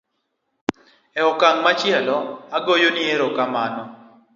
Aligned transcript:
e 1.19 1.21
okang' 1.31 1.61
machielo 1.65 2.17
agoyo 2.57 2.89
ni 2.91 3.01
erokamano 3.13 3.83